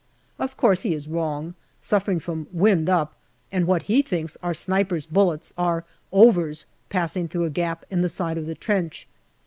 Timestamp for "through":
7.27-7.45